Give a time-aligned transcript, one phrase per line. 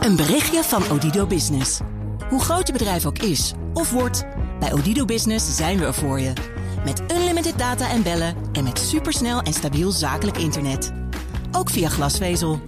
[0.00, 1.80] Een berichtje van Odido Business.
[2.28, 4.24] Hoe groot je bedrijf ook is of wordt,
[4.60, 6.32] bij Odido Business zijn we er voor je.
[6.84, 10.92] Met unlimited data en bellen en met supersnel en stabiel zakelijk internet.
[11.52, 12.60] Ook via glasvezel.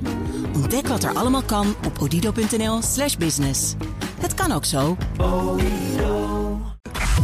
[0.54, 3.74] Ontdek wat er allemaal kan op odido.nl/slash business.
[4.20, 4.96] Het kan ook zo.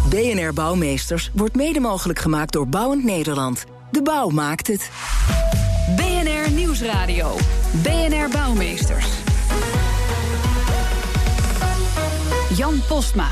[0.08, 3.64] BNR Bouwmeesters wordt mede mogelijk gemaakt door Bouwend Nederland.
[3.90, 4.90] De bouw maakt het.
[5.96, 7.36] BNR Nieuwsradio.
[7.82, 9.27] BNR Bouwmeesters.
[12.56, 13.28] Jan Postma.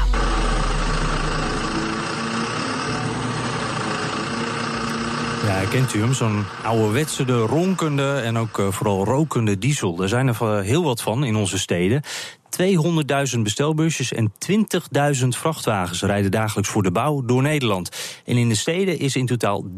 [5.45, 6.15] Ja, kent u hem?
[6.15, 10.03] Zo'n ouderwetse, de ronkende en ook uh, vooral rokende diesel.
[10.03, 12.03] Er zijn er uh, heel wat van in onze steden.
[13.35, 14.33] 200.000 bestelbusjes en
[15.23, 17.91] 20.000 vrachtwagens rijden dagelijks voor de bouw door Nederland.
[18.25, 19.69] En in de steden is in totaal 30%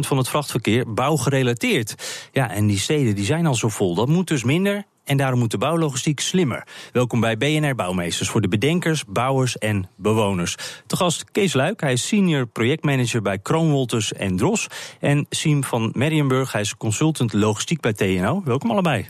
[0.00, 1.94] van het vrachtverkeer bouwgerelateerd.
[2.32, 3.94] Ja, en die steden die zijn al zo vol.
[3.94, 6.66] Dat moet dus minder en daarom moet de bouwlogistiek slimmer.
[6.92, 10.56] Welkom bij BNR Bouwmeesters voor de bedenkers, bouwers en bewoners.
[10.86, 14.66] Te gast Kees Luik, hij is senior projectmanager bij Kroonwolters en Dros.
[15.00, 18.42] En Siem van Merrienburg, hij is consultant logistiek bij TNO.
[18.44, 19.08] Welkom allebei.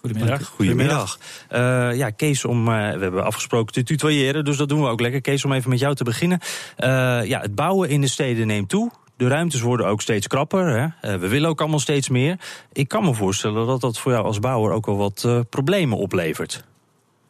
[0.00, 0.46] Goedemiddag.
[0.46, 1.18] Goedemiddag.
[1.52, 5.00] Uh, ja, Kees, om, uh, we hebben afgesproken te tutoyeren, dus dat doen we ook
[5.00, 5.20] lekker.
[5.20, 6.38] Kees, om even met jou te beginnen.
[6.78, 6.88] Uh,
[7.24, 8.90] ja, het bouwen in de steden neemt toe.
[9.20, 10.94] De ruimtes worden ook steeds krapper.
[11.00, 11.18] Hè?
[11.18, 12.38] we willen ook allemaal steeds meer.
[12.72, 16.64] Ik kan me voorstellen dat dat voor jou als bouwer ook wel wat problemen oplevert.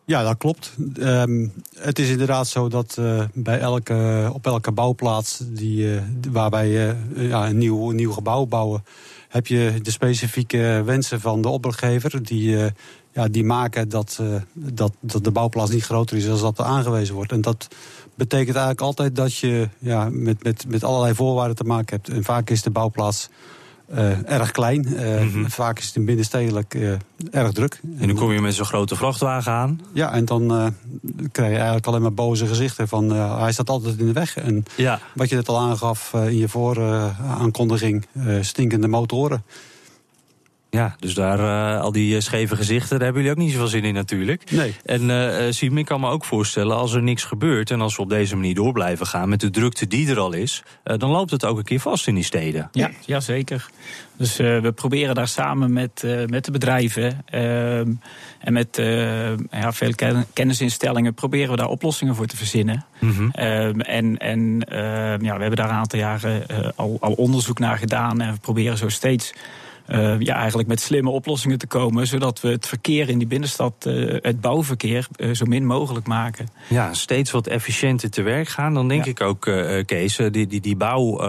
[0.05, 0.77] Ja, dat klopt.
[1.01, 7.29] Um, het is inderdaad zo dat uh, bij elke, op elke bouwplaats die, uh, uh,
[7.29, 8.85] ja, een, nieuw, een nieuw gebouw bouwen,
[9.31, 12.23] heb je de specifieke wensen van de opdrachtgever.
[12.23, 12.57] Die,
[13.13, 14.21] ja, die maken dat,
[14.55, 17.33] dat, dat de bouwplaats niet groter is dan dat er aangewezen wordt.
[17.33, 17.69] En dat
[18.15, 22.09] betekent eigenlijk altijd dat je ja, met, met, met allerlei voorwaarden te maken hebt.
[22.09, 23.29] En vaak is de bouwplaats
[23.95, 24.87] uh, erg klein.
[24.89, 25.51] Uh, mm -hmm.
[25.51, 26.93] Vaak is het in binnenstedelijk uh,
[27.31, 27.81] erg druk.
[27.99, 29.81] En dan kom je met zo'n grote vrachtwagen aan.
[29.93, 30.75] Ja, en dan
[31.33, 34.37] krijg je eigenlijk alleen maar boze gezichten van hij staat altijd in de weg.
[34.37, 35.01] En ja.
[35.15, 38.07] wat je net al aangaf in je vooraankondiging,
[38.41, 39.45] stinkende motoren.
[40.71, 43.85] Ja, dus daar uh, al die scheve gezichten, daar hebben jullie ook niet zoveel zin
[43.85, 44.51] in natuurlijk.
[44.51, 44.75] Nee.
[44.85, 47.71] En uh, Siem, ik kan me ook voorstellen, als er niks gebeurt...
[47.71, 50.33] en als we op deze manier door blijven gaan met de drukte die er al
[50.33, 50.63] is...
[50.85, 52.69] Uh, dan loopt het ook een keer vast in die steden.
[52.73, 53.67] Ja, ja zeker.
[54.17, 57.25] Dus we proberen daar samen met, met de bedrijven...
[57.27, 58.77] en met
[59.51, 59.93] ja, veel
[60.33, 61.15] kennisinstellingen...
[61.15, 62.85] proberen we daar oplossingen voor te verzinnen.
[62.99, 63.31] Mm -hmm.
[63.81, 64.65] en en
[65.21, 68.21] ja, we hebben daar een aantal jaren al, al onderzoek naar gedaan...
[68.21, 69.33] en we proberen zo steeds...
[69.91, 72.07] Uh, ja, eigenlijk met slimme oplossingen te komen.
[72.07, 76.49] Zodat we het verkeer in die binnenstad, uh, het bouwverkeer, uh, zo min mogelijk maken.
[76.69, 78.75] Ja, steeds wat efficiënter te werk gaan.
[78.75, 79.11] Dan denk ja.
[79.11, 79.41] ik ook,
[79.87, 81.21] Kees, die, die, die, bouw,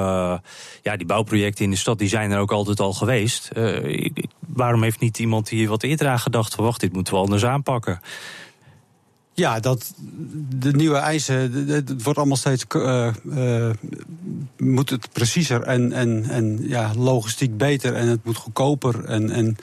[0.81, 3.51] ja, die bouwprojecten in de stad die zijn er ook altijd al geweest.
[4.47, 6.55] waarom heeft niet iemand hier wat eerder aan gedacht?
[6.55, 8.01] Wacht, dit moeten we anders aanpakken.
[9.33, 9.93] Ja, dat,
[10.49, 12.65] de nieuwe eisen, het wordt allemaal steeds.
[12.75, 13.69] Uh, uh,
[14.61, 19.05] moet het preciezer en, en, en ja, logistiek beter en het moet goedkoper.
[19.05, 19.55] En, en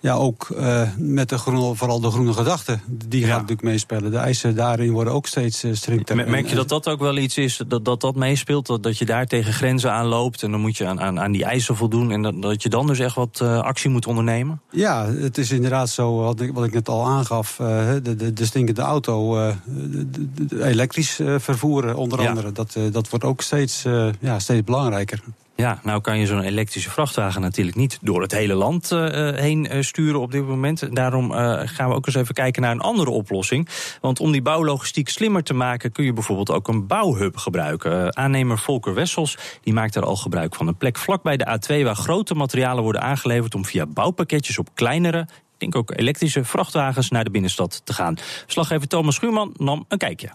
[0.00, 3.34] ja, ook uh, met de groene, vooral de groene gedachten, die gaan ja.
[3.34, 4.10] natuurlijk meespelen.
[4.10, 6.16] De eisen daarin worden ook steeds uh, strikter.
[6.16, 8.66] Merk je dat dat ook wel iets is, dat dat, dat meespeelt?
[8.66, 11.32] Dat, dat je daar tegen grenzen aan loopt en dan moet je aan, aan, aan
[11.32, 12.10] die eisen voldoen...
[12.10, 14.60] en dat, dat je dan dus echt wat uh, actie moet ondernemen?
[14.70, 17.56] Ja, het is inderdaad zo, wat ik, wat ik net al aangaf...
[17.56, 22.52] de, de, de stinkende auto, de, elektrisch vervoeren onder andere...
[22.52, 23.84] Dat, dat wordt ook steeds,
[24.20, 25.22] ja, steeds belangrijker.
[25.60, 29.76] Ja, nou kan je zo'n elektrische vrachtwagen natuurlijk niet door het hele land uh, heen
[29.76, 30.96] uh, sturen op dit moment.
[30.96, 31.32] Daarom
[31.64, 33.68] gaan we ook eens even kijken naar een andere oplossing.
[34.00, 38.16] Want om die bouwlogistiek slimmer te maken kun je bijvoorbeeld ook een bouwhub gebruiken.
[38.16, 40.66] aannemer Volker Wessels die maakt er al gebruik van.
[40.66, 45.26] Een plek vlakbij de A2 waar grote materialen worden aangeleverd om via bouwpakketjes op kleinere
[45.58, 48.16] ik denk ook elektrische vrachtwagens naar de binnenstad te gaan.
[48.46, 50.28] Slaggever Thomas Schuurman nam een kijkje.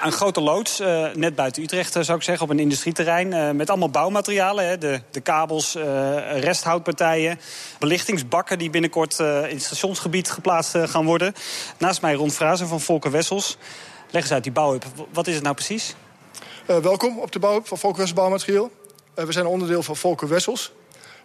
[0.00, 3.32] Een grote loods, uh, net buiten Utrecht uh, zou ik zeggen, op een industrieterrein.
[3.32, 4.68] Uh, met allemaal bouwmaterialen.
[4.68, 5.74] Hè, de, de kabels,
[6.40, 7.40] resthoutpartijen,
[7.78, 11.34] belichtingsbakken die binnenkort in het stationsgebied geplaatst gaan worden.
[11.78, 13.56] Naast mij Ron Frazen van Volker Wessels.
[14.10, 14.84] Leg eens uit die bouwhub.
[15.12, 15.94] Wat is het nou precies?
[16.66, 18.70] welkom op de bouwhub van Volker Wessels Bouwmateriaal.
[19.14, 20.72] we zijn onderdeel van Volker Wessels.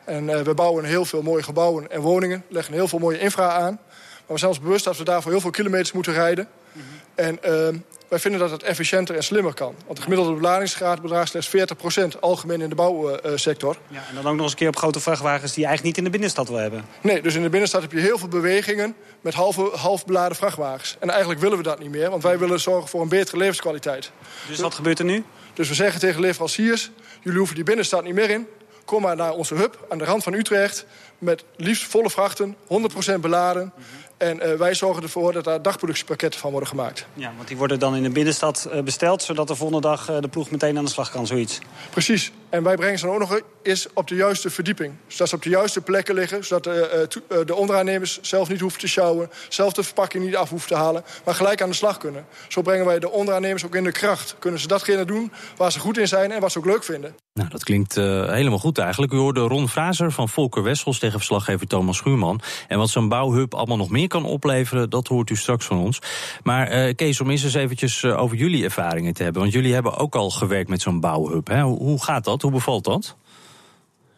[0.05, 2.43] En we bouwen heel veel mooie gebouwen en woningen.
[2.47, 3.79] Leggen heel veel mooie infra aan.
[4.31, 6.47] Maar we zijn ons bewust dat we daarvoor heel veel kilometers moeten rijden.
[6.73, 7.25] Mm -hmm.
[7.25, 7.77] En ehm,
[8.11, 9.75] wij vinden dat het efficiënter en slimmer kan.
[9.85, 11.75] Want de gemiddelde beladingsgraad bedraagt slechts
[12.15, 13.77] 40% algemeen in de bouwsector.
[13.87, 15.97] Ja, en dan ook nog eens een keer op grote vrachtwagens die je eigenlijk niet
[15.97, 16.85] in de binnenstad wil hebben.
[17.01, 20.97] Nee, dus in de binnenstad heb je heel veel bewegingen met halve, half beladen vrachtwagens.
[20.99, 24.11] En eigenlijk willen we dat niet meer, want wij willen zorgen voor een betere levenskwaliteit.
[24.47, 25.23] Dus wat gebeurt er nu?
[25.53, 26.91] Dus we zeggen tegen leveranciers,
[27.21, 28.47] jullie hoeven die binnenstad niet meer in.
[28.85, 30.85] Kom maar naar onze hub aan de rand van Utrecht
[31.17, 32.55] met liefst volle vrachten,
[33.15, 33.73] 100% beladen.
[34.21, 37.05] En uh, wij zorgen ervoor dat daar dagproductiepakketten van worden gemaakt.
[37.13, 39.23] Ja, want die worden dan in de binnenstad uh, besteld...
[39.23, 41.59] zodat de volgende dag uh, de ploeg meteen aan de slag kan, zoiets.
[41.89, 42.31] Precies.
[42.49, 44.93] En wij brengen ze dan ook nog eens op de juiste verdieping.
[45.07, 46.45] Zodat ze op de juiste plekken liggen.
[46.45, 47.07] Zodat de,
[47.45, 49.29] de onderaannemers zelf niet hoeven te sjouwen.
[49.49, 51.03] Zelf de verpakking niet af hoeven te halen.
[51.25, 52.25] Maar gelijk aan de slag kunnen.
[52.47, 54.35] Zo brengen wij de onderaannemers ook in de kracht.
[54.39, 57.15] Kunnen ze datgene doen waar ze goed in zijn en wat ze ook leuk vinden.
[57.33, 59.13] Nou, dat klinkt uh, helemaal goed eigenlijk.
[59.13, 62.41] U hoorde Ron Fraser van Volker Wessels tegen verslaggever Thomas Schuurman.
[62.67, 66.01] En wat zo'n bouwhub allemaal nog meer kan opleveren, dat hoort u straks van ons.
[66.43, 69.41] Maar uh, Kees, om eens eens eventjes uh, over jullie ervaringen te hebben.
[69.41, 71.47] Want jullie hebben ook al gewerkt met zo'n bouwhub.
[71.47, 71.61] Hè?
[71.61, 72.41] Hoe, hoe gaat dat?
[72.41, 73.15] Hoe bevalt dat?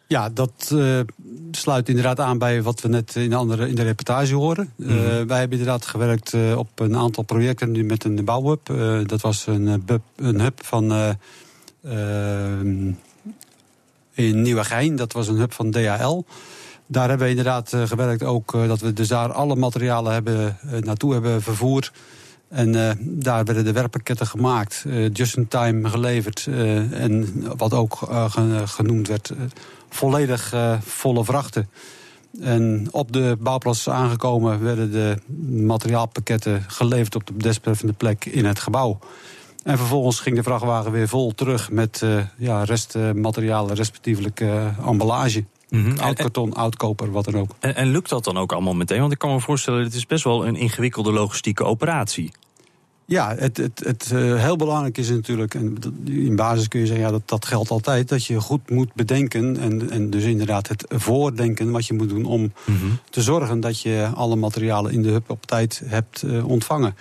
[0.06, 1.00] Ja, dat uh,
[1.50, 4.72] sluit inderdaad aan bij wat we net in de, andere, in de reportage horen.
[4.76, 4.96] Mm -hmm.
[4.96, 8.66] uh, wij hebben inderdaad gewerkt uh, op een aantal projecten nu met een bouwhub.
[9.08, 11.16] dat was een, hub, een hub van
[14.14, 14.96] in Nieuwegein.
[14.96, 16.22] Dat was een hub van DHL.
[16.86, 21.42] Daar hebben we inderdaad gewerkt ook dat we dus daar alle materialen hebben, naartoe hebben
[21.42, 21.92] vervoerd.
[22.48, 26.46] En daar werden de werkpakketten gemaakt, just in time geleverd.
[26.90, 27.98] En wat ook
[28.64, 29.32] genoemd werd,
[29.88, 31.68] volledig volle vrachten.
[32.40, 35.18] En op de bouwplaats aangekomen werden de
[35.64, 38.98] materiaalpakketten geleverd op de desbetreffende plek in het gebouw.
[39.62, 42.02] En vervolgens ging de vrachtwagen weer vol terug met
[42.36, 44.40] ja, restmaterialen, respectievelijk
[44.86, 45.44] emballage.
[45.74, 45.98] Mm -hmm.
[45.98, 47.50] Oud karton, oud koper, wat dan ook.
[47.60, 49.00] En, en, lukt dat dan ook allemaal meteen?
[49.00, 52.32] Want ik kan me voorstellen, het is best wel een ingewikkelde logistieke operatie.
[53.06, 57.04] Ja, het, het, het uh, heel belangrijk is natuurlijk, en in basis kun je zeggen,
[57.04, 60.84] ja, dat, dat geldt altijd, dat je goed moet bedenken en, en dus inderdaad het
[60.88, 62.98] voordenken wat je moet doen om mm -hmm.
[63.10, 66.96] te zorgen dat je alle materialen in de hub op tijd hebt uh, ontvangen.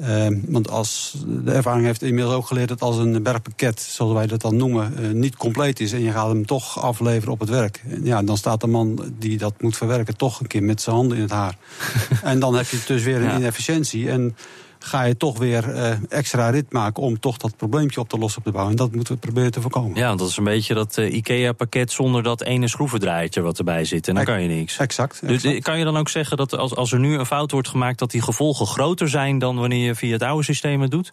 [0.00, 4.26] Uh, want als de ervaring heeft inmiddels ook geleerd dat als een bergpakket, zoals wij
[4.26, 7.82] dat dan noemen, niet compleet is en je gaat hem toch afleveren op het werk,
[8.02, 11.16] ja, dan staat de man die dat moet verwerken toch een keer met zijn handen
[11.16, 11.56] in het haar.
[12.22, 13.36] en dan heb je dus weer een ja.
[13.36, 14.10] inefficiëntie.
[14.10, 14.36] En
[14.84, 18.38] ga je toch weer uh, extra rit maken om toch dat probleempje op te lossen
[18.38, 18.68] op de bouw.
[18.68, 19.98] En dat moeten we proberen te voorkomen.
[19.98, 24.08] Ja, dat is een beetje dat uh, IKEA-pakket zonder dat ene schroevendraaitje wat erbij zit.
[24.08, 24.76] En dan kan je niks.
[24.76, 25.20] Exact.
[25.26, 25.64] Dus exact.
[25.64, 28.10] kan je dan ook zeggen dat als, als er nu een fout wordt gemaakt, dat
[28.10, 31.12] die gevolgen groter zijn dan wanneer je via het oude systeem het doet?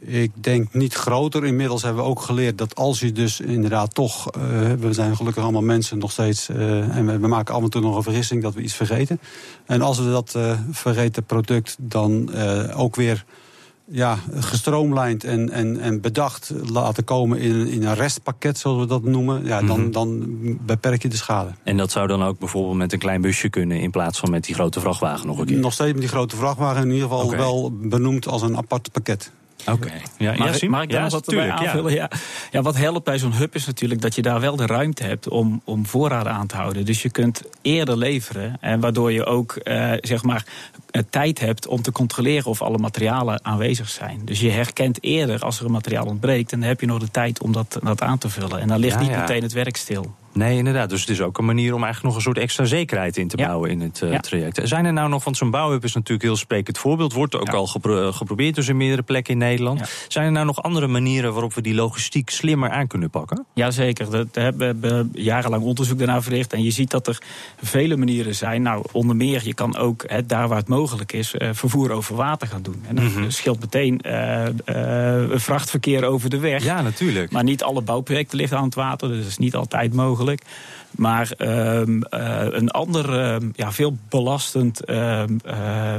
[0.00, 1.46] Ik denk niet groter.
[1.46, 4.36] Inmiddels hebben we ook geleerd dat als je dus inderdaad toch...
[4.36, 4.42] Uh,
[4.72, 6.48] we zijn gelukkig allemaal mensen nog steeds...
[6.48, 9.20] Uh, en we, we, maken af en toe nog een vergissing dat we iets vergeten.
[9.66, 12.34] En als we dat uh, vergeten product dan
[12.74, 13.24] ook weer
[13.90, 19.02] ja, gestroomlijnd en, en, en bedacht laten komen in, in een restpakket, zoals we dat
[19.02, 19.92] noemen, ja, dan, -hmm.
[19.92, 20.26] dan
[20.66, 21.50] beperk je de schade.
[21.62, 24.44] En dat zou dan ook bijvoorbeeld met een klein busje kunnen in plaats van met
[24.44, 25.58] die grote vrachtwagen nog een keer?
[25.58, 27.38] Nog steeds met die grote vrachtwagen, in ieder geval okay.
[27.38, 29.32] wel benoemd als een apart pakket.
[29.66, 29.72] Oké.
[29.72, 30.02] Okay.
[30.18, 31.92] Ja, mag, ik, mag ik daar ja, wat erbij aanvullen?
[31.92, 32.10] Ja.
[32.50, 32.62] ja.
[32.62, 35.60] wat helpt bij zo'n hub is natuurlijk dat je daar wel de ruimte hebt om,
[35.64, 36.84] om voorraden aan te houden.
[36.84, 38.56] Dus je kunt eerder leveren.
[38.60, 40.44] En waardoor je ook uh, zeg maar
[41.10, 44.20] tijd hebt om te controleren of alle materialen aanwezig zijn.
[44.24, 46.52] Dus je herkent eerder als er een materiaal ontbreekt.
[46.52, 48.60] En dan heb je nog de tijd om dat, dat aan te vullen.
[48.60, 50.14] En dan ligt niet meteen het werk stil.
[50.32, 50.90] Nee, inderdaad.
[50.90, 53.36] Dus het is ook een manier om eigenlijk nog een soort extra zekerheid in te
[53.38, 53.46] ja.
[53.46, 54.18] bouwen in het uh, ja.
[54.18, 54.60] traject.
[54.62, 57.52] Zijn er nou nog, want zo'n bouwhub is natuurlijk heel sprekend voorbeeld, wordt ook ja.
[57.52, 59.90] al gepro geprobeerd dus in meerdere plekken in Nederland.
[60.08, 63.46] Zijn er nou nog andere manieren waarop we die logistiek slimmer aan kunnen pakken?
[63.54, 64.10] Jazeker.
[64.10, 67.18] We hebben jarenlang onderzoek daarna verricht en je ziet dat er
[67.62, 68.62] vele manieren zijn.
[68.62, 72.16] Nou, onder meer, je kan ook hè, daar waar het mogelijk is, uh, vervoer over
[72.16, 72.82] water gaan doen.
[72.88, 73.30] En dat mm -hmm.
[73.30, 74.46] scheelt meteen uh,
[75.30, 76.64] vrachtverkeer over de weg.
[76.64, 77.30] Ja, natuurlijk.
[77.30, 80.19] Maar niet alle bouwprojecten liggen aan het water, dus dat is niet altijd mogelijk.
[80.90, 85.24] Maar um, uh, een ander, uh, ja, veel belastend uh,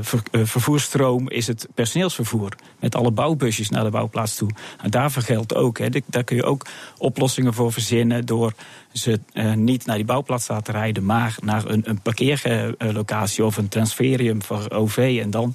[0.02, 2.56] ver, vervoersstroom is het personeelsvervoer.
[2.80, 4.50] Met alle bouwbusjes naar de bouwplaats toe.
[4.82, 6.66] En daarvoor geldt ook, daar kun je ook
[6.98, 8.54] oplossingen voor verzinnen door
[8.94, 9.20] ze
[9.56, 14.44] niet naar die bouwplaats te laten rijden, maar naar een, een parkeerlocatie of een transferium
[14.44, 15.20] voor OV.
[15.24, 15.54] En dan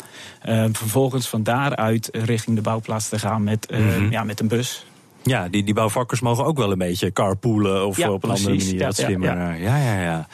[0.73, 4.11] vervolgens van daaruit richting de bouwplaats te gaan met, mm -hmm.
[4.11, 4.87] ja, met een bus.
[5.27, 8.47] Ja, die, die bouwvakkers mogen ook wel een beetje carpoolen of ja, op een precies.
[8.47, 9.37] andere manier ja, wat slimmer.
[9.37, 10.01] Ja, ja, ja.
[10.01, 10.27] ja.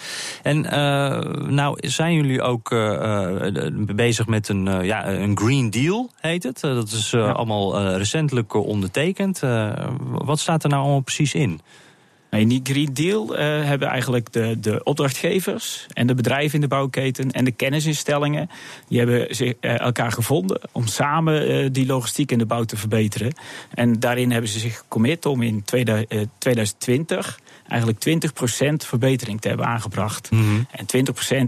[0.42, 0.70] En uh,
[1.48, 3.46] nou zijn jullie ook uh,
[3.94, 6.60] bezig met een, uh, ja, een Green Deal, heet het.
[6.60, 9.40] dat is allemaal recentelijk ondertekend.
[10.06, 11.60] wat staat er nou allemaal precies in?
[12.38, 16.68] In die Green Deal uh, hebben eigenlijk de, de opdrachtgevers en de bedrijven in de
[16.68, 18.50] bouwketen en de kennisinstellingen,
[18.88, 22.76] die hebben zich, uh, elkaar gevonden om samen uh, die logistiek in de bouw te
[22.76, 23.32] verbeteren.
[23.74, 25.64] En daarin hebben ze zich gecommit om in
[26.38, 27.40] 2020
[27.72, 30.30] eigenlijk 20% verbetering te hebben aangebracht.
[30.30, 30.66] Mm -hmm.
[30.70, 30.86] En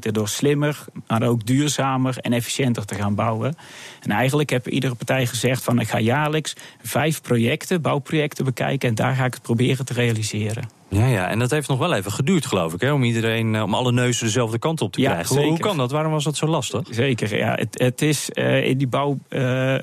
[0.08, 3.56] 20% door slimmer, maar ook duurzamer en efficiënter te gaan bouwen.
[4.02, 8.94] En eigenlijk heeft iedere partij gezegd van ik ga jaarlijks vijf projecten, bouwprojecten bekijken en
[8.94, 10.68] daar ga ik het proberen te realiseren.
[10.88, 13.74] Ja, ja, en dat heeft nog wel even geduurd, geloof ik, hè, om iedereen, om
[13.74, 15.36] alle neuzen dezelfde kant op te Ja, krijgen.
[15.36, 15.66] Hoe- Hoe zeker.
[15.68, 15.90] kan dat?
[15.90, 16.82] Waarom was dat zo lastig?
[16.90, 17.54] Zeker, ja.
[17.54, 19.18] Het, het is eh, in die bouw.
[19.28, 19.74] eh,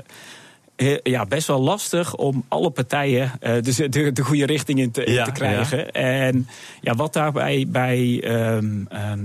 [1.03, 5.11] ja, best wel lastig om alle partijen eh, dus de, de goede richting in te,
[5.11, 5.91] Ja, te krijgen.
[5.91, 6.47] En
[6.81, 8.67] ja, wat daarbij bij ehm,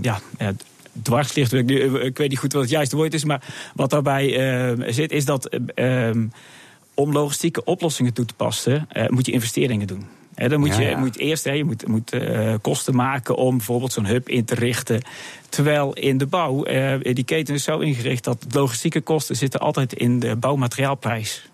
[0.00, 0.20] ja,
[1.02, 1.70] dwars ligt, ik,
[2.02, 3.42] ik weet niet goed wat het juiste woord is, maar
[3.74, 5.48] wat daarbij ehm, zit, is dat
[6.96, 10.06] om logistieke oplossingen toe te passen, eh, moet je investeringen doen.
[10.36, 10.98] Dan moet je, ja.
[10.98, 14.54] moet eerst hè, je moet, moet eh, kosten maken om bijvoorbeeld zo'n hub in te
[14.54, 15.02] richten.
[15.48, 19.92] Terwijl in de bouw, eh, die keten is zo ingericht dat logistieke kosten zitten altijd
[19.92, 21.48] in de bouwmateriaalprijs.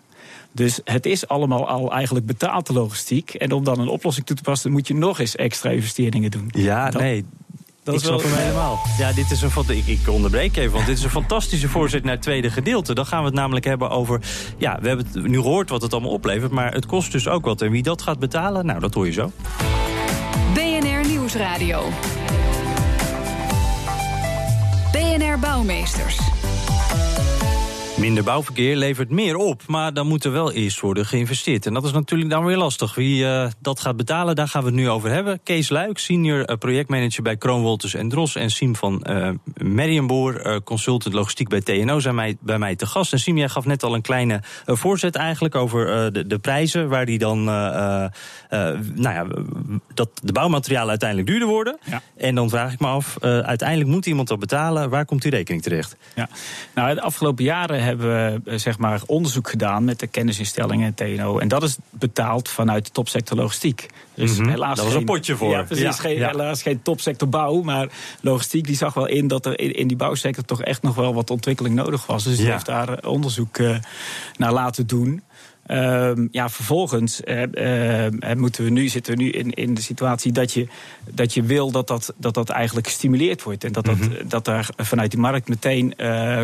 [0.53, 3.35] Dus het is allemaal al eigenlijk betaald de logistiek.
[3.35, 6.49] En om dan een oplossing toe te passen, moet je nog eens extra investeringen doen.
[6.53, 7.25] Ja, Dat- nee.
[7.85, 8.79] Dat ik is wel- snap hem helemaal.
[8.99, 12.13] Ja, dit is een, ik, ik onderbreek even, want dit is een fantastische voorzet naar
[12.13, 12.95] het tweede gedeelte.
[12.95, 14.21] Dan gaan we het namelijk hebben over...
[14.59, 17.45] Ja, we hebben het nu gehoord wat het allemaal oplevert, maar het kost dus ook
[17.45, 17.63] wat.
[17.63, 19.31] En wie dat gaat betalen, nou, dat hoor je zo.
[20.55, 21.89] BNR Nieuwsradio.
[24.93, 26.19] BNR Bouwmeesters.
[28.03, 31.67] Minder bouwverkeer levert meer op, maar dan moet er wel eerst worden geïnvesteerd.
[31.67, 32.95] En dat is natuurlijk dan weer lastig.
[32.95, 35.41] Wie eh, dat gaat betalen, daar gaan we het nu over hebben.
[35.43, 38.35] Kees Luik, senior eh, projectmanager bij Kroon Wolters en Dros.
[38.35, 43.13] En Siem van eh Merriamboer, consultant logistiek bij TNO, zijn mij, bij mij te gast.
[43.13, 47.07] En Siem, jij gaf net al een kleine voorzet eigenlijk over de, de prijzen, waar
[47.07, 48.11] die dan, nou
[48.95, 49.27] ja,
[49.95, 51.79] dat de bouwmaterialen uiteindelijk duurder worden.
[51.85, 52.03] Ja.
[52.17, 54.91] En dan vraag ik me af, uiteindelijk moet iemand dat betalen.
[54.91, 55.97] Waar komt die rekening terecht?
[56.15, 56.29] Ja.
[56.75, 60.95] Nou, de afgelopen jaren hebben we eh, zeg maar, onderzoek gedaan met de kennisinstellingen en
[61.17, 61.39] TNO.
[61.39, 63.87] En dat is betaald vanuit de topsector logistiek.
[64.15, 64.49] Is Mhm.
[64.49, 65.51] helaas Daar was geen- een potje voor.
[65.51, 65.85] Ja, precies.
[65.85, 66.29] Ja, geen, ja.
[66.29, 67.63] Helaas geen topsector bouw.
[67.63, 67.89] Maar
[68.21, 71.15] logistiek die zag wel in dat er in, in die bouwsector toch echt nog wel
[71.15, 72.25] wat ontwikkeling nodig was.
[72.25, 73.77] Dus die heeft daar eh, onderzoek eh,
[74.37, 75.23] naar laten doen.
[75.73, 79.81] Ehm, ja, vervolgens eh, eh, eh, moeten we nu, zitten we nu in, in de
[79.81, 80.67] situatie dat je,
[81.11, 83.65] dat je wil dat dat, dat dat eigenlijk gestimuleerd wordt.
[83.65, 84.29] En dat, dat, Mhm.
[84.29, 85.95] dat daar vanuit die markt meteen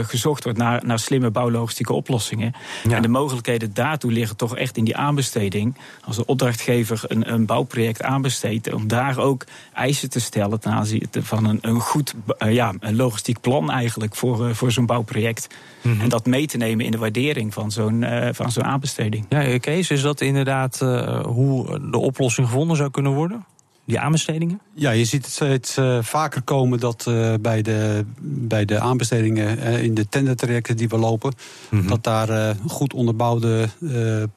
[0.06, 2.54] gezocht wordt naar, naar slimme bouwlogistieke oplossingen.
[2.88, 2.97] Ja.
[2.97, 5.76] En de mogelijkheden daartoe liggen toch echt in die aanbesteding.
[6.04, 11.08] Als de opdrachtgever een, een bouwproject aanbesteedt, om daar ook eisen te stellen ten aanzien
[11.11, 15.47] van een, een goed ja, een logistiek plan eigenlijk voor, voor zo'n bouwproject.
[15.82, 16.00] Mhm.
[16.00, 19.17] En dat mee te nemen in de waardering van zo'n van zo'n aanbesteding.
[19.28, 23.44] Ja, eh, Kees, is dat inderdaad eh, hoe de oplossing gevonden zou kunnen worden?
[23.88, 24.61] Die aanbestedingen?
[24.75, 29.59] Ja, je ziet het steeds eh, vaker komen dat eh, bij, de, bij de aanbestedingen
[29.59, 31.35] eh, in de tendertrajecten die we lopen,
[31.71, 31.87] Mhm.
[31.87, 33.68] dat daar goed onderbouwde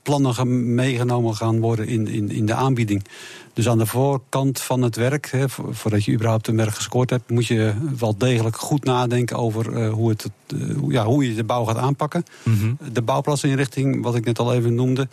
[0.04, 3.04] plannen gaan- meegenomen gaan worden in, in, in de aanbieding.
[3.54, 5.32] Dus aan de voorkant van het werk,
[5.70, 10.10] voordat je überhaupt een werk gescoord hebt, moet je wel degelijk goed nadenken over hoe,
[10.10, 10.30] het,
[10.88, 12.24] ja, hoe je de bouw gaat aanpakken.
[12.44, 12.74] Mhm.
[12.94, 15.08] De bouwplatsinrichting, wat ik net al even noemde.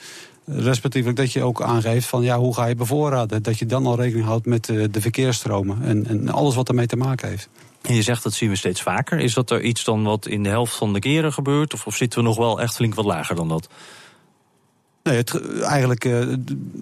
[0.51, 3.43] Respectievelijk dat je ook aangeeft van ja, hoe ga je bevoorraden.
[3.43, 6.87] Dat je dan al rekening houdt met eh, de verkeersstromen en, en alles wat ermee
[6.87, 7.49] te maken heeft.
[7.83, 9.19] En je zegt dat zien we steeds vaker.
[9.19, 11.75] Is dat er iets dan wat in de helft van de keren gebeurt?
[11.75, 13.69] Of, of zitten we nog wel echt flink wat lager dan dat?
[15.09, 16.21] Nee, het, eigenlijk eh,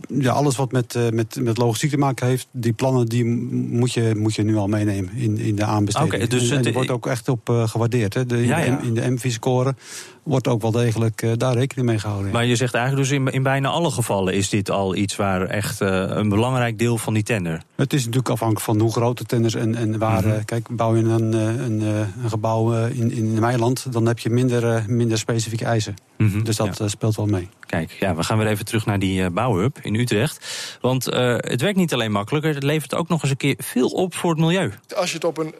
[0.09, 3.93] ja, alles wat met, eh, met, met logistiek te maken heeft, die plannen die moet
[3.93, 6.15] je, moet je nu al meenemen in, in de aanbesteding.
[6.15, 8.15] Oké, dus en, er wordt ook echt op eh, gewaardeerd.
[8.15, 8.27] Hè.
[8.27, 9.75] De, in, Ja, in de MV-score
[10.23, 12.33] wordt ook wel degelijk eh, daar rekening mee gehouden.
[12.33, 15.43] Maar je zegt eigenlijk dus in, in bijna alle gevallen is dit al iets waar
[15.43, 17.63] echt eh, een belangrijk deel van die tender.
[17.77, 20.23] Het is natuurlijk afhankelijk van hoe groot de tenders en, en waar.
[20.27, 20.35] Mhm.
[20.35, 24.07] eh, kijk, bouw je een, eh, een, eh, een gebouw eh, in, in Meiland, dan
[24.07, 25.95] heb je minder, eh, minder specifieke eisen.
[26.19, 27.49] Mhm, Dus dat eh, speelt wel mee.
[27.67, 30.47] Kijk, ja, we gaan weer even terug naar die eh, bouwhub in Utrecht.
[30.81, 33.89] Want eh, het werkt niet alleen makkelijker, het levert ook nog eens een keer veel
[33.89, 34.73] op voor het milieu.
[34.97, 35.55] Als je het op een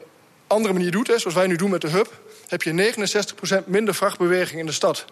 [0.47, 2.21] andere manier doet, hè, zoals wij nu doen met de hub...
[2.47, 2.93] heb je
[3.63, 5.05] 69% minder vrachtbeweging in de stad.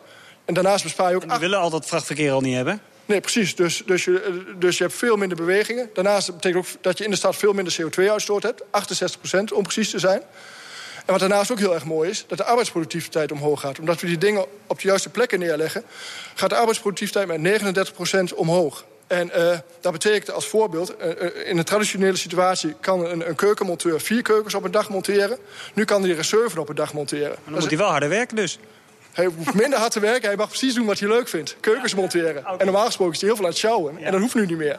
[0.45, 1.21] En daarnaast bespaar je ook...
[1.21, 2.81] En die willen al dat vrachtverkeer al niet hebben.
[3.05, 3.55] Nee, precies.
[3.55, 5.89] Dus, dus, je, eh, dus je hebt veel minder bewegingen.
[5.93, 8.63] Daarnaast betekent ook dat je in de stad veel minder CO2-uitstoot hebt.
[8.63, 10.21] 68% om precies te zijn.
[11.05, 13.79] En wat daarnaast ook heel erg mooi is, dat de arbeidsproductiviteit omhoog gaat.
[13.79, 15.83] Omdat we die dingen op de juiste plekken neerleggen...
[16.35, 17.61] gaat de arbeidsproductiviteit met
[18.31, 18.85] 39% omhoog.
[19.07, 22.75] En eh, dat betekent als voorbeeld, eh, eh, in een traditionele situatie...
[22.79, 25.37] kan een, een keukenmonteur vier keukens op een dag monteren.
[25.73, 27.29] Nu kan hij er zeven op een dag monteren.
[27.29, 28.59] Maar dan Dat moet hij wel harder werken dus.
[29.15, 30.27] Hij hoeft minder hard te werken.
[30.27, 31.55] Hij mag precies doen wat hij leuk vindt.
[31.59, 32.45] Keukens monteren.
[32.45, 33.97] En normaal gesproken is hij heel veel aan het sjouwen.
[33.97, 34.75] En dat hoeft nu niet meer.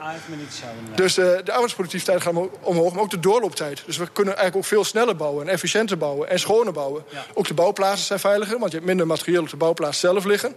[0.97, 3.83] Dus eh, de arbeidsproductiviteit gaat omho- omhoog, maar ook de doorlooptijd.
[3.87, 7.05] Dus we kunnen eigenlijk ook veel sneller bouwen en efficiënter bouwen en schoner bouwen.
[7.35, 10.55] Ook de bouwplaatsen zijn veiliger, want je hebt minder materieel op de bouwplaats zelf liggen.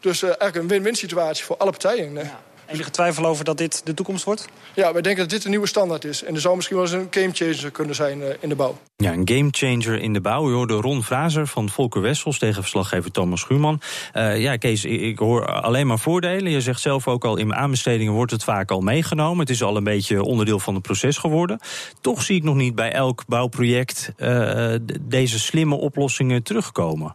[0.00, 2.30] Dus eh, eigenlijk een win-win situatie voor alle partijen.
[2.66, 2.74] Eh.
[2.74, 4.48] Enige twijfel over dat dit de toekomst wordt?
[4.74, 6.22] Ja, wij denken dat dit een nieuwe standaard is.
[6.24, 8.78] En er zou misschien wel eens een gamechanger kunnen zijn uh, in de bouw.
[8.96, 10.50] Ja, een gamechanger in de bouw.
[10.50, 13.80] U hoorde Ron Fraser van Volker Wessels tegen verslaggever Thomas Schuurman.
[14.14, 16.52] Uh, ja, Kees, ik hoor alleen maar voordelen.
[16.52, 19.38] Je zegt zelf ook al, in mijn aanbestedingen wordt het vaak al meegenomen.
[19.38, 21.60] Het is al een beetje onderdeel van het proces geworden.
[22.00, 27.14] Toch zie ik nog niet bij elk bouwproject uh, deze slimme oplossingen terugkomen.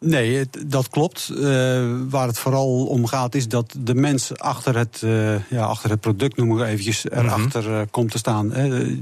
[0.00, 1.30] Nee, dat klopt.
[1.32, 1.42] Uh,
[2.08, 6.00] waar het vooral om gaat is dat de mens achter het, uh, ja, achter het
[6.00, 8.48] product, noem ik eventjes, erachter uh, komt te staan.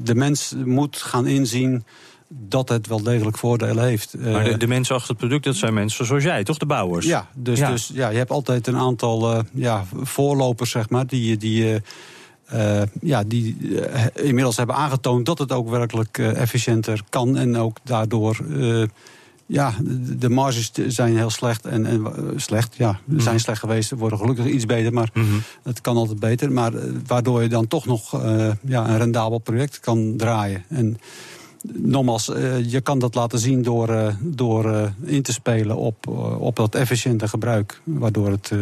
[0.03, 1.85] De mens moet gaan inzien
[2.29, 4.15] dat het wel degelijk voordelen heeft.
[4.19, 6.59] Maar de, de, mensen achter het product, dat zijn mensen zoals jij, toch?
[6.59, 7.07] De bouwers?
[7.07, 11.37] Ja, dus ja, dus, ja je hebt altijd een aantal ja, voorlopers, zeg maar, die...
[11.37, 11.83] die
[12.55, 17.57] uh, ja, die uh, inmiddels hebben aangetoond dat het ook werkelijk uh, efficiënter kan en
[17.57, 18.37] ook daardoor
[19.49, 19.75] ja,
[20.19, 21.67] de marges zijn heel slecht.
[21.67, 23.91] En, en slecht, ja, mm zijn slecht geweest.
[23.91, 25.43] worden gelukkig iets beter, maar mm -hmm.
[25.63, 26.53] het kan altijd beter.
[26.53, 26.73] Maar
[27.07, 30.65] waardoor je dan toch nog uh, ja, een rendabel project kan draaien.
[30.69, 30.99] En
[31.73, 36.07] nogmaals, uh, je kan dat laten zien door, uh, door in te spelen op,
[36.39, 37.81] op dat efficiënte gebruik.
[37.85, 38.53] Waardoor het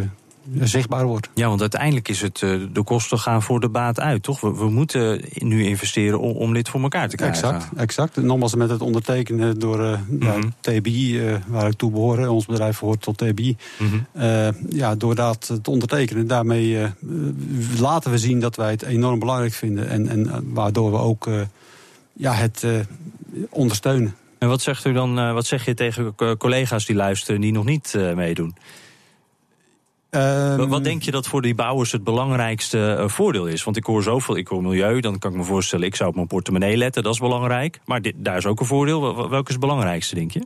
[0.61, 1.29] zichtbaar wordt.
[1.35, 2.39] Ja, want uiteindelijk is het
[2.73, 4.41] de kosten gaan voor de baat uit, toch?
[4.41, 7.55] We, we moeten nu investeren om, om, dit voor elkaar te krijgen.
[7.55, 8.17] Exact, exact.
[8.17, 10.55] Nogmaals met het ondertekenen door uh, mm -hmm.
[10.61, 12.27] ja, TBI, uh, waar ik toe behoor.
[12.27, 13.57] Ons bedrijf hoort tot TBI.
[13.79, 14.23] Mm -hmm.
[14.23, 16.79] uh, ja, door dat te ondertekenen, daarmee
[17.79, 19.89] laten we zien dat wij het enorm belangrijk vinden.
[19.89, 21.29] En, en waardoor we ook
[22.13, 22.67] ja, het
[23.51, 24.15] ondersteunen.
[24.39, 27.95] En wat zegt u dan, wat zeg je tegen collega's die luisteren die nog niet
[28.15, 28.57] meedoen?
[30.17, 33.65] Um, wat denk je dat voor die bouwers het belangrijkste uh, voordeel is?
[33.65, 35.87] Want ik hoor zoveel, ik hoor milieu, dan kan ik me voorstellen...
[35.87, 37.81] ik zou op mijn portemonnee letten, dat is belangrijk.
[37.85, 39.29] Maar dit, daar is ook een voordeel.
[39.29, 40.43] Welke is het belangrijkste, denk je?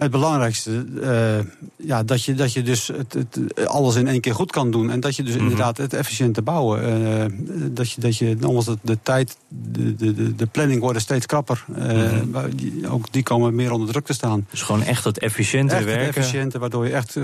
[0.00, 1.38] Het belangrijkste, uh,
[1.76, 4.90] ja, dat je, dat je dus het, het, alles in één keer goed kan doen.
[4.90, 5.48] En dat je dus mm -hmm.
[5.50, 6.82] inderdaad het efficiënte bouwen.
[6.82, 11.26] Uh, dat je, dat je nogmaals, de, de tijd, de, de, de planning worden steeds
[11.26, 11.64] krapper.
[11.68, 12.56] Uh, mm -hmm.
[12.56, 14.46] die, ook die komen meer onder druk te staan.
[14.50, 16.06] Dus gewoon echt het efficiënte echt werken.
[16.06, 17.22] Het efficiënte, waardoor je echt 100%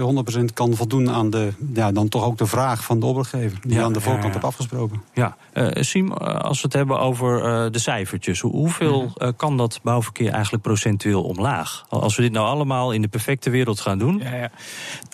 [0.55, 3.59] kan voldoen aan de, ja, dan toch ook de vraag van de opdrachtgever.
[3.63, 4.35] Die ja, aan de voorkant ja, ja.
[4.35, 5.03] hebt afgesproken.
[5.15, 5.37] Ja,
[5.73, 8.41] Siem, als we het hebben over de cijfertjes.
[8.41, 9.37] Hoeveel -hmm.
[9.37, 11.85] kan dat bouwverkeer eigenlijk procentueel omlaag?
[11.89, 14.21] Als we dit nou allemaal allemaal in de perfecte wereld gaan doen?
[14.23, 14.51] Ja, ja.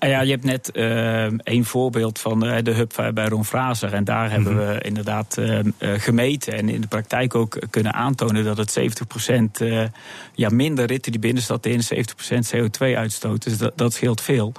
[0.08, 3.92] ja je hebt net uh, een voorbeeld van uh, de hub bij Ron Fraser.
[3.92, 4.66] En daar hebben mm -hmm.
[4.66, 9.66] we inderdaad uh, gemeten en in de praktijk ook kunnen aantonen dat het 70%
[10.34, 11.86] ja, minder ritten die binnenstad in, 70%
[12.56, 13.42] CO2 uitstoot.
[13.42, 14.52] Dus dat, dat scheelt veel.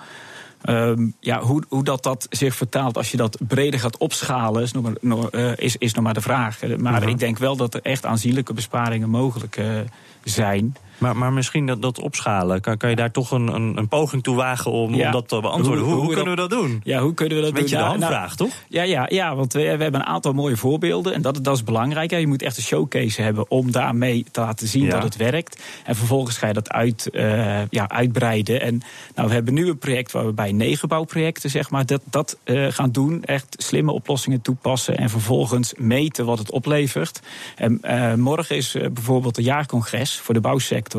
[0.69, 4.71] Um, ja, hoe, hoe dat, dat zich vertaalt als je dat breder gaat opschalen, is
[4.71, 6.62] nog maar, nog, uh, is, is nog maar de vraag.
[6.77, 7.10] Maar uh -huh.
[7.10, 9.79] ik denk wel dat er echt aanzienlijke besparingen mogelijk uh,
[10.23, 10.75] zijn.
[11.04, 14.24] Maar, maar misschien dat, dat opschalen, kan, kan je daar toch een, een, een poging
[14.24, 15.06] toe wagen om, ja.
[15.06, 15.84] om dat te beantwoorden?
[15.84, 16.82] Hoe, hoe, hoe kunnen we dat doen?
[16.84, 17.84] Ja, hoe kunnen we dat Beetje doen?
[17.84, 18.63] de handvraag, nou, toch?
[18.68, 21.13] Ja, ja, ja want we, we hebben een aantal mooie voorbeelden.
[21.13, 22.12] En dat, dat is belangrijk.
[22.12, 24.89] Je moet echt een showcase hebben om daarmee te laten zien ja.
[24.89, 25.63] dat het werkt.
[25.86, 28.62] En vervolgens ga je dat uit, uh, ja, uitbreiden.
[28.62, 28.82] En
[29.16, 32.38] nou, we hebben nu een project waar we bij negen bouwprojecten zeg maar, dat, dat
[32.46, 33.24] uh, gaan doen.
[33.24, 34.98] Echt slimme oplossingen toepassen.
[34.98, 37.20] En vervolgens meten wat het oplevert.
[37.56, 40.92] En uh, morgen is bijvoorbeeld een jaarcongres voor de bouwsector.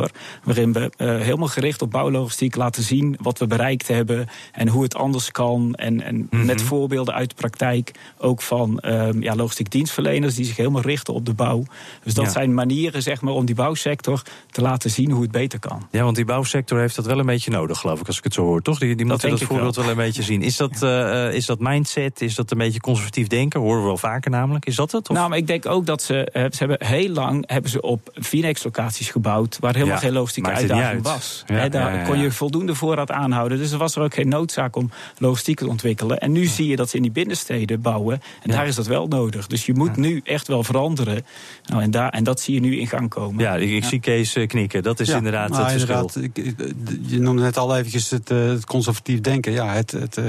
[0.45, 4.83] Waarin we uh, helemaal gericht op bouwlogistiek laten zien wat we bereikt hebben en hoe
[4.83, 5.75] het anders kan.
[5.75, 6.47] En, en mm -hmm.
[6.47, 11.15] met voorbeelden uit de praktijk ook van um, ja, logistiek dienstverleners die zich helemaal richten
[11.15, 11.65] op de bouw.
[12.03, 12.31] Dus dat ja.
[12.31, 15.87] zijn manieren zeg maar, om die bouwsector te laten zien hoe het beter kan.
[15.91, 18.35] Ja, want die bouwsector heeft dat wel een beetje nodig, geloof ik, als ik het
[18.35, 18.63] zo hoor.
[18.63, 18.79] Toch?
[18.79, 19.85] Die, die moeten dat, dat voorbeeld wel.
[19.85, 19.95] wel.
[19.95, 20.43] een beetje zien.
[20.43, 22.21] Is dat, uh, is dat mindset?
[22.21, 23.61] Is dat een beetje conservatief denken?
[23.61, 24.67] Horen we wel vaker namelijk.
[24.67, 25.09] Is dat het?
[25.09, 25.17] Of?
[25.17, 28.11] Nou, maar ik denk ook dat ze, uh, ze hebben heel lang hebben ze op
[28.15, 30.01] Phoenix-locaties gebouwd waar helemaal ja.
[30.01, 31.43] geen logistieke uitdaging was.
[31.47, 33.59] Ja, He, daar ja, ja, kon je voldoende voorraad aanhouden.
[33.59, 36.19] Dus er was er ook geen noodzaak om logistiek te ontwikkelen.
[36.19, 38.23] En nu zie je dat ze in die binnensteden bouwen.
[38.43, 39.47] En daar is dat wel nodig.
[39.47, 41.25] Dus je moet nu echt wel veranderen.
[41.65, 43.45] Nou, en, daar, en dat zie je nu in gang komen.
[43.45, 44.83] Ja, ik, ik zie Kees uh, knikken.
[44.83, 46.11] Dat is inderdaad nou, het verschil.
[46.15, 49.53] Inderdaad, je noemde net al eventjes het, uh, het conservatief denken.
[49.53, 49.91] Ja, het...
[49.91, 50.25] het uh,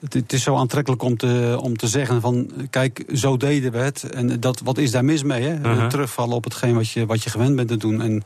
[0.00, 2.50] het, het, is zo aantrekkelijk om te, om te zeggen van...
[2.70, 4.02] kijk, zo deden we het.
[4.02, 5.42] En dat, wat is daar mis mee?
[5.42, 5.54] Hè?
[5.54, 5.86] Uh -huh.
[5.86, 8.02] Terugvallen op hetgeen wat je, wat je gewend bent te doen.
[8.02, 8.22] En,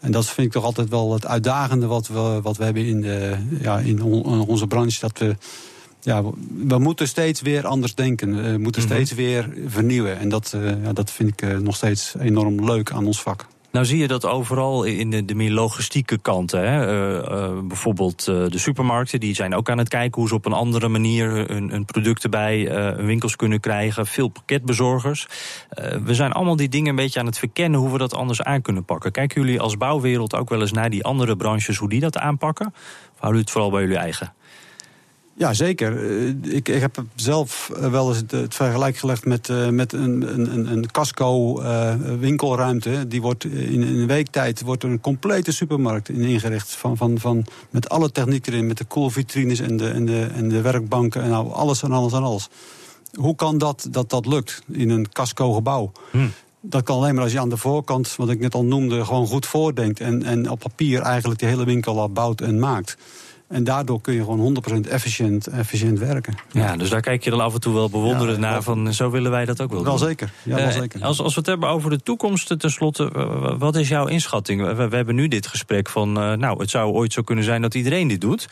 [0.00, 3.00] en dat vind ik toch altijd wel het uitdagende wat we, wat we hebben in,
[3.00, 5.00] de, ja, in, on, in onze branche.
[5.00, 5.36] Dat we,
[6.00, 6.22] ja,
[6.66, 8.52] we moeten steeds weer anders denken.
[8.52, 8.90] We moeten -huh.
[8.90, 10.18] steeds weer vernieuwen.
[10.18, 13.46] En dat, uh, ja, dat vind ik uh, nog steeds enorm leuk aan ons vak.
[13.72, 16.70] Nou zie je dat overal in de, de meer logistieke kanten.
[16.70, 16.86] Hè?
[16.86, 20.46] Uh, uh, bijvoorbeeld uh, de supermarkten, die zijn ook aan het kijken hoe ze op
[20.46, 24.06] een andere manier hun, hun producten bij hun winkels kunnen krijgen.
[24.06, 25.26] Veel pakketbezorgers.
[26.04, 28.62] we zijn allemaal die dingen een beetje aan het verkennen hoe we dat anders aan
[28.62, 29.12] kunnen pakken.
[29.12, 32.66] Kijken jullie als bouwwereld ook wel eens naar die andere branches, hoe die dat aanpakken?
[32.66, 32.74] Of
[33.20, 34.32] houden jullie het vooral bij jullie eigen?
[35.38, 36.10] Ja, zeker.
[36.10, 39.92] Eh, Ik, ik heb zelf eh, wel eens het, het vergelijk gelegd met, eh, met
[39.92, 43.08] een, een, een casco eh, winkelruimte.
[43.08, 46.70] Die wordt in, in een week tijd wordt er een complete supermarkt in ingericht.
[46.70, 50.48] Van, van, van, met alle techniek erin, met de koelvitrines en de, en, de, en
[50.48, 52.48] de werkbanken en nou, alles en alles en alles.
[53.14, 55.92] Hoe kan dat dat, dat lukt in een casco gebouw?
[56.60, 59.26] Dat kan alleen maar als je aan de voorkant, wat ik net al noemde, gewoon
[59.26, 60.00] goed voordenkt.
[60.00, 62.96] En, en op papier eigenlijk de hele winkel al bouwt en maakt.
[63.48, 64.56] En daardoor kun je gewoon
[64.86, 66.34] 100% efficiënt, efficiënt werken.
[66.52, 69.30] Ja, dus daar kijk je dan af en toe wel bewonderend naar van zo willen
[69.30, 70.06] wij dat ook wel Wel doen.
[70.08, 70.32] zeker.
[70.42, 71.02] Ja, wel Eh, zeker.
[71.04, 73.10] Als, als we het hebben over de toekomst, eh, tenslotte,
[73.58, 74.76] wat is jouw inschatting?
[74.76, 77.62] We, we hebben nu dit gesprek van, eh, nou, het zou ooit zo kunnen zijn
[77.62, 78.48] dat iedereen dit doet.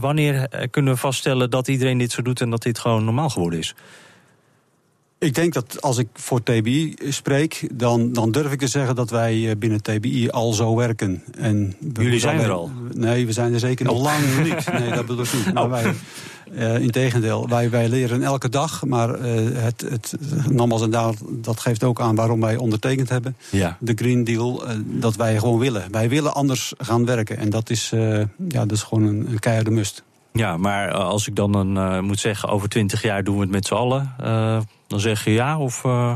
[0.00, 3.58] Wanneer kunnen we vaststellen dat iedereen dit zo doet en dat dit gewoon normaal geworden
[3.58, 3.74] is?
[5.18, 9.10] Ik denk dat als ik voor TBI spreek, dan, dan durf ik te zeggen dat
[9.10, 11.22] wij eh, binnen TBI al zo werken.
[11.38, 12.70] En Jullie zijn er al?
[12.94, 14.72] Nee, we zijn er zeker nog lang niet.
[14.72, 15.54] Nee, dat bedoel ik niet.
[15.54, 15.70] Maar Oh.
[15.70, 15.94] wij,
[16.54, 18.84] eh integendeel, wij, wij leren elke dag.
[18.84, 20.14] Maar eh, het, het,
[20.50, 23.36] nogmaals, en daar, dat geeft ook aan waarom wij ondertekend hebben.
[23.50, 23.76] Ja.
[23.80, 25.82] De Green Deal, dat wij gewoon willen.
[25.90, 27.36] Wij willen anders gaan werken.
[27.38, 27.88] En dat is,
[28.48, 30.02] ja, dat is gewoon een, een keiharde must.
[30.32, 33.66] Ja, maar als ik dan een, moet zeggen, over twintig jaar doen we het met
[33.66, 34.14] z'n allen,
[34.86, 35.84] dan zeg je ja of...
[35.84, 36.14] eh,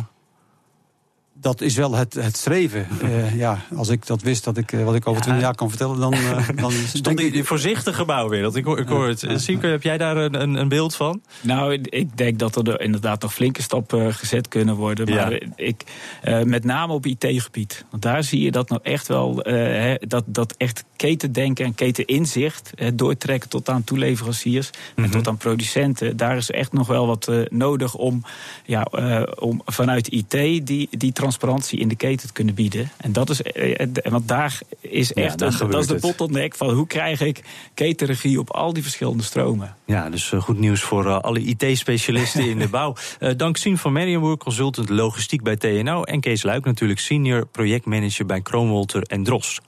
[1.41, 2.87] Dat is wel het, het streven.
[3.03, 5.21] Eh, ja, als ik dat wist, dat ik, eh, wat ik over Ja.
[5.23, 8.57] 20 jaar kan vertellen, dan, eh, dan Stond denk die, die voorzichtige bouwwereld.
[8.57, 9.21] Ik hoor, ik hoor het.
[9.61, 11.23] Heb jij daar een, een, een beeld van?
[11.41, 15.09] Nou, ik denk dat er inderdaad nog flinke stappen gezet kunnen worden.
[15.15, 15.39] Maar Ja.
[15.57, 15.83] ik,
[16.23, 17.85] eh, met name op IT-gebied.
[17.91, 21.75] Want daar zie je dat nou echt wel, eh, hè, dat, dat echt ketendenken en
[21.75, 25.05] keteninzicht, eh, doortrekken tot aan toeleveranciers Mhm.
[25.05, 26.17] en tot aan producenten.
[26.17, 28.25] Daar is echt nog wel wat eh, nodig om,
[28.65, 30.31] ja, eh, om vanuit IT
[30.67, 32.91] die, die transparantie in de keten te kunnen bieden.
[32.97, 35.99] En dat is, eh, eh, want daar is Ja, echt, daar een- dat is de
[36.01, 37.41] bottleneck van hoe krijg ik
[37.75, 39.77] ketenregie op al die verschillende stromen.
[39.85, 42.95] Ja, dus eh, goed nieuws voor alle IT-specialisten in de bouw.
[43.19, 46.03] Eh, dank Sien van Merriamwood, consultant logistiek bij TNO.
[46.03, 49.61] En Kees Luik natuurlijk, senior projectmanager bij Kroonwolter en Dros.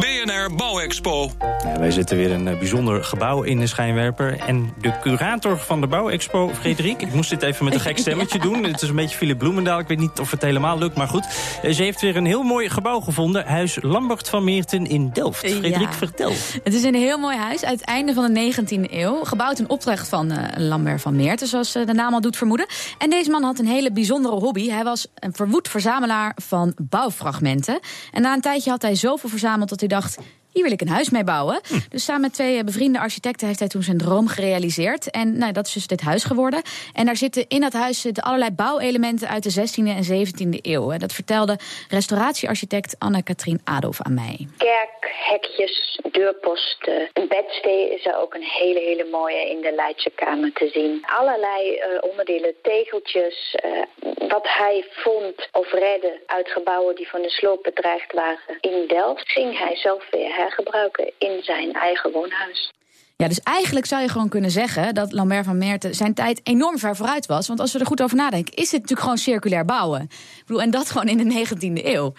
[0.00, 1.30] BNR Bouwexpo.
[1.64, 4.38] Ja, wij zetten weer een eh, bijzonder gebouw in de schijnwerper.
[4.38, 7.02] En de curator van de Bouwexpo, Frederik...
[7.02, 8.64] ik moest dit even met een gek stemmetje doen.
[8.64, 9.78] Het is een beetje Philip Bloemendaal.
[9.78, 11.26] Ik weet niet of het helemaal lukt, maar goed.
[11.62, 13.46] Eh, Ze heeft weer een heel mooi gebouw gevonden.
[13.46, 15.38] Huis Lambert van Meerten in Delft.
[15.38, 15.92] Frederik, Ja.
[15.92, 16.32] vertel.
[16.62, 19.24] Het is een heel mooi huis uit het einde van de 19e eeuw.
[19.24, 22.66] Gebouwd in opdracht van eh, Lambert van Meerten, zoals de naam al doet vermoeden.
[22.98, 24.68] En deze man had een hele bijzondere hobby.
[24.70, 27.78] Hij was een verwoed verzamelaar van bouwfragmenten.
[28.12, 30.18] En na een tijdje had hij zoveel verzameld dat hij dacht...
[30.52, 31.60] Hier wil ik een huis mee bouwen.
[31.88, 35.10] Dus samen met twee eh, bevriende architecten heeft hij toen zijn droom gerealiseerd.
[35.10, 36.62] En nou, dat is dus dit huis geworden.
[36.92, 40.90] En daar zitten in dat huis zitten allerlei bouwelementen uit de 16e en 17e eeuw.
[40.90, 41.58] En Dat vertelde
[41.88, 44.48] restauratiearchitect Anne-Katrien Adolf aan mij.
[44.56, 47.10] Kerk, hekjes, deurposten.
[47.12, 51.04] Een bedstee is er ook een hele, hele mooie in de Leidse Kamer te zien.
[51.18, 53.82] Allerlei eh, onderdelen, tegeltjes, eh,
[54.28, 59.30] wat hij vond of redde uit gebouwen die van de sloop bedreigd waren in Delft,
[59.30, 62.72] ging hij zelf weer hergebruiken in zijn eigen woonhuis.
[63.16, 66.78] Ja, dus eigenlijk zou je gewoon kunnen zeggen dat Lambert van Meerten zijn tijd enorm
[66.78, 67.48] ver vooruit was.
[67.48, 70.02] Want als we er goed over nadenken, is dit natuurlijk gewoon circulair bouwen.
[70.02, 72.12] Ik bedoel, en dat gewoon in de 19e eeuw.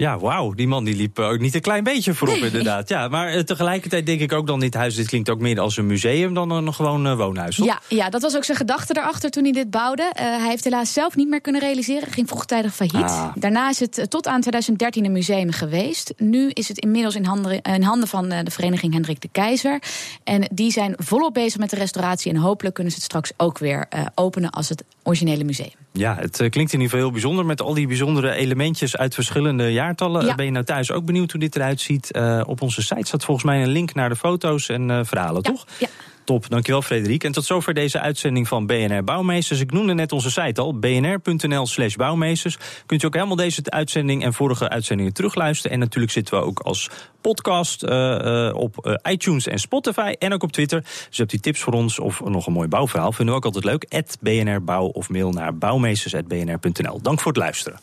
[0.00, 0.52] Ja, wauw.
[0.52, 2.88] Die man die liep ook niet een klein beetje voorop, inderdaad.
[2.88, 5.76] Ja, maar eh, tegelijkertijd denk ik ook dan, dit huis dit klinkt ook meer als
[5.76, 7.56] een museum dan een gewoon eh, woonhuis.
[7.56, 7.66] toch?
[7.66, 10.02] Ja, ja, dat was ook zijn gedachte daarachter toen hij dit bouwde.
[10.02, 12.08] Eh, hij heeft helaas zelf niet meer kunnen realiseren.
[12.08, 13.10] Ging vroegtijdig failliet.
[13.10, 13.28] Ah.
[13.34, 16.14] Daarna is het tot aan 2013 een museum geweest.
[16.16, 19.82] Nu is het inmiddels in handen, in handen van de vereniging Hendrik de Keizer.
[20.24, 22.32] En die zijn volop bezig met de restauratie.
[22.32, 25.72] En hopelijk kunnen ze het straks ook weer eh, openen als het originele museum.
[25.92, 29.14] Ja, het eh, klinkt in ieder geval heel bijzonder met al die bijzondere elementjes uit
[29.14, 30.24] verschillende jaartallen.
[30.24, 30.30] Ja.
[30.30, 32.10] Eh, Ben je nou thuis ook benieuwd hoe dit eruit ziet?
[32.10, 35.66] Eh, op onze site staat volgens mij een link naar de foto's en verhalen, toch?
[35.78, 35.88] Ja.
[36.28, 37.24] Top, dankjewel Frederik.
[37.24, 39.60] En tot zover deze uitzending van BNR Bouwmeesters.
[39.60, 42.58] Ik noemde net onze site al, bnr.nl slash bouwmeesters.
[42.86, 45.72] Kunt u ook helemaal deze uitzending en vorige uitzendingen terugluisteren.
[45.72, 50.14] En natuurlijk zitten we ook als podcast eh, eh, op eh, iTunes en Spotify.
[50.18, 50.84] En ook op Twitter.
[51.08, 53.12] Dus hebt u tips voor ons of nog een mooi bouwverhaal.
[53.12, 53.86] Vinden we ook altijd leuk.
[53.88, 57.02] At BNR Bouw of mail naar bouwmeesters.bnr.nl.
[57.02, 57.80] Dank voor het luisteren.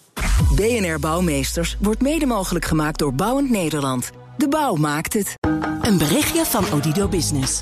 [0.55, 4.12] BNR Bouwmeesters wordt mede mogelijk gemaakt door Bouwend Nederland.
[4.38, 5.36] De bouw maakt het.
[5.81, 7.62] Een berichtje van Odido Business.